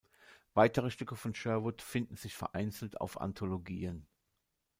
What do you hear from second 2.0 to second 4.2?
sich vereinzelt auf Anthologien.